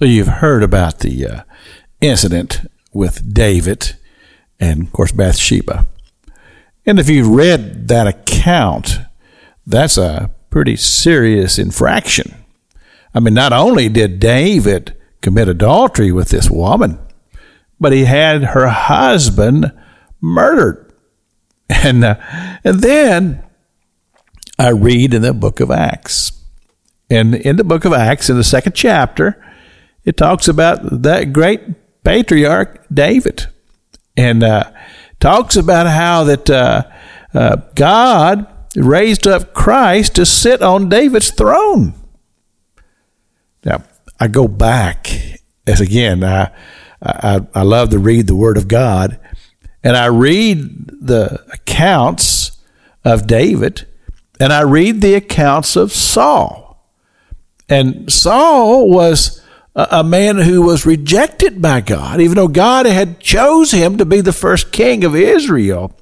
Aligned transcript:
So 0.00 0.06
you've 0.06 0.28
heard 0.28 0.62
about 0.62 1.00
the 1.00 1.26
uh, 1.26 1.42
incident 2.00 2.62
with 2.90 3.34
David 3.34 3.96
and, 4.58 4.84
of 4.84 4.92
course, 4.92 5.12
Bathsheba. 5.12 5.84
And 6.86 6.98
if 6.98 7.10
you've 7.10 7.28
read 7.28 7.88
that 7.88 8.06
account, 8.06 8.96
that's 9.66 9.98
a 9.98 10.30
pretty 10.48 10.76
serious 10.76 11.58
infraction. 11.58 12.34
I 13.14 13.20
mean, 13.20 13.34
not 13.34 13.52
only 13.52 13.90
did 13.90 14.20
David 14.20 14.96
commit 15.20 15.48
adultery 15.48 16.12
with 16.12 16.30
this 16.30 16.48
woman, 16.48 16.98
but 17.78 17.92
he 17.92 18.06
had 18.06 18.42
her 18.42 18.68
husband 18.68 19.70
murdered. 20.20 20.86
And, 21.68 22.04
uh, 22.04 22.16
and 22.64 22.80
then 22.80 23.44
I 24.58 24.70
read 24.70 25.12
in 25.12 25.22
the 25.22 25.34
book 25.34 25.60
of 25.60 25.70
Acts. 25.70 26.32
And 27.10 27.34
in 27.34 27.56
the 27.56 27.64
book 27.64 27.84
of 27.84 27.92
Acts, 27.92 28.30
in 28.30 28.36
the 28.36 28.42
second 28.42 28.74
chapter, 28.74 29.40
it 30.04 30.16
talks 30.16 30.48
about 30.48 31.02
that 31.02 31.32
great 31.32 31.60
patriarch 32.04 32.84
David, 32.92 33.46
and 34.16 34.42
uh, 34.42 34.70
talks 35.18 35.56
about 35.56 35.86
how 35.86 36.24
that 36.24 36.48
uh, 36.50 36.82
uh, 37.34 37.56
God 37.74 38.46
raised 38.76 39.26
up 39.26 39.52
Christ 39.52 40.16
to 40.16 40.26
sit 40.26 40.62
on 40.62 40.88
David's 40.88 41.30
throne. 41.30 41.94
Now, 43.64 43.82
I 44.18 44.28
go 44.28 44.48
back 44.48 45.08
as 45.70 45.80
again, 45.80 46.24
I, 46.24 46.50
I, 47.02 47.40
I 47.54 47.62
love 47.62 47.90
to 47.90 47.98
read 47.98 48.26
the 48.26 48.36
Word 48.36 48.56
of 48.56 48.68
God, 48.68 49.18
and 49.82 49.96
I 49.96 50.06
read 50.06 50.86
the 51.00 51.44
accounts 51.52 52.58
of 53.04 53.26
David, 53.26 53.86
and 54.38 54.52
I 54.52 54.62
read 54.62 55.00
the 55.00 55.14
accounts 55.14 55.76
of 55.76 55.92
Saul. 55.92 56.84
And 57.68 58.12
Saul 58.12 58.90
was 58.90 59.39
a 59.74 60.02
man 60.02 60.38
who 60.38 60.62
was 60.62 60.84
rejected 60.84 61.62
by 61.62 61.80
God, 61.80 62.20
even 62.20 62.36
though 62.36 62.48
God 62.48 62.86
had 62.86 63.20
chose 63.20 63.70
him 63.70 63.98
to 63.98 64.04
be 64.04 64.20
the 64.20 64.32
first 64.32 64.72
king 64.72 65.04
of 65.04 65.14
Israel. 65.14 65.96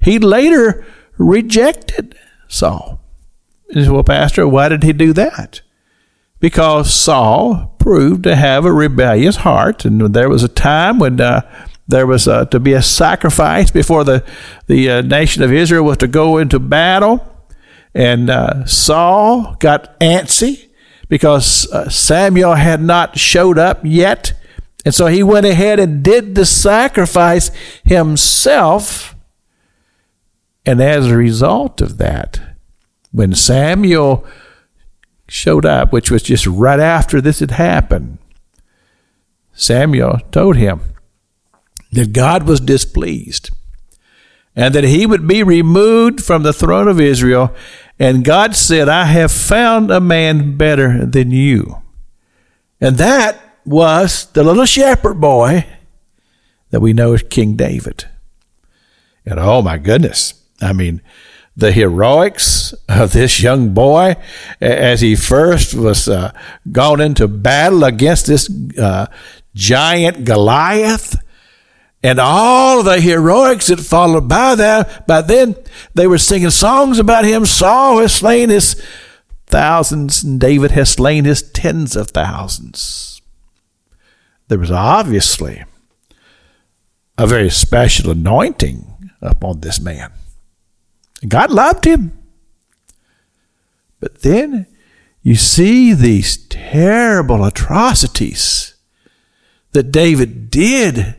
He 0.00 0.18
later 0.18 0.84
rejected 1.16 2.14
Saul. 2.48 3.00
Well, 3.74 4.04
Pastor, 4.04 4.46
why 4.46 4.68
did 4.68 4.82
he 4.82 4.92
do 4.92 5.12
that? 5.14 5.62
Because 6.40 6.92
Saul 6.92 7.74
proved 7.78 8.24
to 8.24 8.36
have 8.36 8.64
a 8.64 8.72
rebellious 8.72 9.36
heart, 9.36 9.84
and 9.84 10.14
there 10.14 10.28
was 10.28 10.42
a 10.42 10.48
time 10.48 10.98
when 10.98 11.20
uh, 11.20 11.42
there 11.88 12.06
was 12.06 12.28
uh, 12.28 12.44
to 12.46 12.60
be 12.60 12.72
a 12.74 12.82
sacrifice 12.82 13.70
before 13.70 14.04
the 14.04 14.24
the 14.66 14.90
uh, 14.90 15.02
nation 15.02 15.42
of 15.42 15.52
Israel 15.52 15.84
was 15.84 15.98
to 15.98 16.08
go 16.08 16.38
into 16.38 16.58
battle, 16.58 17.24
and 17.94 18.28
uh, 18.28 18.66
Saul 18.66 19.56
got 19.60 19.98
antsy 20.00 20.71
because 21.12 21.70
uh, 21.70 21.90
Samuel 21.90 22.54
had 22.54 22.80
not 22.80 23.18
showed 23.18 23.58
up 23.58 23.80
yet. 23.84 24.32
And 24.82 24.94
so 24.94 25.08
he 25.08 25.22
went 25.22 25.44
ahead 25.44 25.78
and 25.78 26.02
did 26.02 26.34
the 26.34 26.46
sacrifice 26.46 27.50
himself. 27.84 29.14
And 30.64 30.80
as 30.80 31.08
a 31.08 31.16
result 31.18 31.82
of 31.82 31.98
that, 31.98 32.40
when 33.10 33.34
Samuel 33.34 34.24
showed 35.28 35.66
up, 35.66 35.92
which 35.92 36.10
was 36.10 36.22
just 36.22 36.46
right 36.46 36.80
after 36.80 37.20
this 37.20 37.40
had 37.40 37.50
happened, 37.50 38.16
Samuel 39.52 40.18
told 40.30 40.56
him 40.56 40.80
that 41.90 42.14
God 42.14 42.44
was 42.44 42.58
displeased 42.58 43.50
and 44.54 44.74
that 44.74 44.84
he 44.84 45.06
would 45.06 45.26
be 45.26 45.42
removed 45.42 46.22
from 46.22 46.42
the 46.42 46.52
throne 46.52 46.88
of 46.88 47.00
Israel 47.00 47.54
and 48.02 48.24
God 48.24 48.56
said, 48.56 48.88
I 48.88 49.04
have 49.04 49.30
found 49.30 49.92
a 49.92 50.00
man 50.00 50.56
better 50.56 51.06
than 51.06 51.30
you. 51.30 51.82
And 52.80 52.96
that 52.96 53.40
was 53.64 54.26
the 54.32 54.42
little 54.42 54.64
shepherd 54.64 55.20
boy 55.20 55.66
that 56.70 56.80
we 56.80 56.92
know 56.92 57.12
as 57.12 57.22
King 57.22 57.54
David. 57.54 58.06
And 59.24 59.38
oh 59.38 59.62
my 59.62 59.78
goodness, 59.78 60.34
I 60.60 60.72
mean, 60.72 61.00
the 61.56 61.70
heroics 61.70 62.72
of 62.88 63.12
this 63.12 63.40
young 63.40 63.72
boy 63.72 64.16
as 64.60 65.00
he 65.00 65.14
first 65.14 65.72
was 65.72 66.08
uh, 66.08 66.32
gone 66.72 67.00
into 67.00 67.28
battle 67.28 67.84
against 67.84 68.26
this 68.26 68.50
uh, 68.78 69.06
giant 69.54 70.24
Goliath 70.24 71.21
and 72.02 72.18
all 72.18 72.82
the 72.82 73.00
heroics 73.00 73.68
that 73.68 73.80
followed 73.80 74.28
by 74.28 74.54
that, 74.56 75.06
by 75.06 75.20
then 75.20 75.54
they 75.94 76.06
were 76.06 76.18
singing 76.18 76.50
songs 76.50 76.98
about 76.98 77.24
him. 77.24 77.44
Saul 77.44 77.98
has 77.98 78.14
slain 78.14 78.50
his 78.50 78.74
thousands, 79.46 80.24
and 80.24 80.40
David 80.40 80.72
has 80.72 80.90
slain 80.90 81.24
his 81.24 81.42
tens 81.42 81.94
of 81.94 82.10
thousands. 82.10 83.20
There 84.48 84.58
was 84.58 84.70
obviously 84.70 85.64
a 87.16 87.26
very 87.26 87.50
special 87.50 88.10
anointing 88.10 89.10
upon 89.20 89.60
this 89.60 89.80
man. 89.80 90.12
God 91.26 91.50
loved 91.50 91.84
him. 91.84 92.18
But 94.00 94.22
then 94.22 94.66
you 95.22 95.36
see 95.36 95.92
these 95.92 96.36
terrible 96.36 97.44
atrocities 97.44 98.74
that 99.70 99.92
David 99.92 100.50
did 100.50 101.14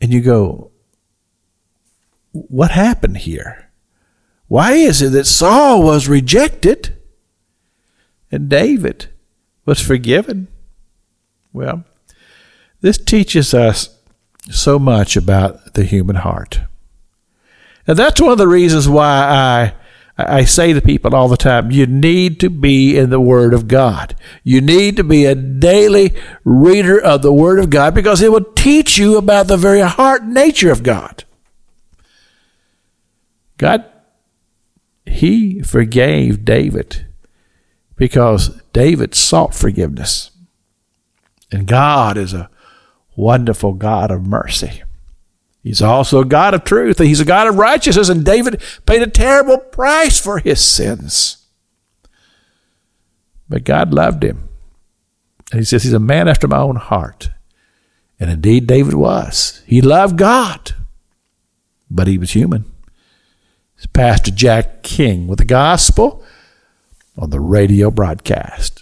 and 0.00 0.12
you 0.12 0.20
go, 0.20 0.70
what 2.32 2.70
happened 2.70 3.18
here? 3.18 3.70
Why 4.48 4.72
is 4.72 5.02
it 5.02 5.10
that 5.10 5.26
Saul 5.26 5.82
was 5.82 6.08
rejected 6.08 6.96
and 8.30 8.48
David 8.48 9.08
was 9.64 9.80
forgiven? 9.80 10.48
Well, 11.52 11.84
this 12.80 12.98
teaches 12.98 13.52
us 13.54 13.96
so 14.50 14.78
much 14.78 15.16
about 15.16 15.74
the 15.74 15.84
human 15.84 16.16
heart. 16.16 16.60
And 17.86 17.98
that's 17.98 18.20
one 18.20 18.32
of 18.32 18.38
the 18.38 18.48
reasons 18.48 18.88
why 18.88 19.06
I 19.06 19.74
I 20.28 20.44
say 20.44 20.72
to 20.72 20.80
people 20.80 21.14
all 21.14 21.28
the 21.28 21.36
time, 21.36 21.70
you 21.70 21.86
need 21.86 22.40
to 22.40 22.50
be 22.50 22.96
in 22.96 23.10
the 23.10 23.20
Word 23.20 23.54
of 23.54 23.68
God. 23.68 24.16
You 24.44 24.60
need 24.60 24.96
to 24.96 25.04
be 25.04 25.24
a 25.24 25.34
daily 25.34 26.14
reader 26.44 27.00
of 27.00 27.22
the 27.22 27.32
Word 27.32 27.58
of 27.58 27.70
God 27.70 27.94
because 27.94 28.22
it 28.22 28.32
will 28.32 28.44
teach 28.54 28.98
you 28.98 29.16
about 29.16 29.46
the 29.46 29.56
very 29.56 29.80
heart 29.80 30.24
nature 30.24 30.70
of 30.70 30.82
God. 30.82 31.24
God, 33.58 33.84
He 35.04 35.62
forgave 35.62 36.44
David 36.44 37.06
because 37.96 38.60
David 38.72 39.14
sought 39.14 39.54
forgiveness. 39.54 40.30
And 41.52 41.66
God 41.66 42.16
is 42.16 42.32
a 42.32 42.48
wonderful 43.16 43.74
God 43.74 44.10
of 44.10 44.26
mercy. 44.26 44.82
He's 45.62 45.82
also 45.82 46.20
a 46.20 46.24
God 46.24 46.54
of 46.54 46.64
truth. 46.64 46.98
And 46.98 47.08
he's 47.08 47.20
a 47.20 47.24
God 47.24 47.46
of 47.46 47.56
righteousness, 47.56 48.08
and 48.08 48.24
David 48.24 48.62
paid 48.86 49.02
a 49.02 49.06
terrible 49.06 49.58
price 49.58 50.18
for 50.18 50.38
his 50.38 50.64
sins. 50.64 51.46
But 53.48 53.64
God 53.64 53.92
loved 53.92 54.22
him. 54.22 54.48
And 55.50 55.60
he 55.60 55.64
says 55.64 55.82
he's 55.82 55.92
a 55.92 55.98
man 55.98 56.28
after 56.28 56.46
my 56.46 56.58
own 56.58 56.76
heart. 56.76 57.30
And 58.18 58.30
indeed, 58.30 58.66
David 58.66 58.94
was. 58.94 59.62
He 59.66 59.80
loved 59.80 60.16
God, 60.16 60.72
but 61.90 62.06
he 62.06 62.18
was 62.18 62.32
human. 62.32 62.70
It's 63.76 63.86
Pastor 63.86 64.30
Jack 64.30 64.82
King 64.82 65.26
with 65.26 65.38
the 65.38 65.44
gospel 65.44 66.22
on 67.16 67.30
the 67.30 67.40
radio 67.40 67.90
broadcast. 67.90 68.79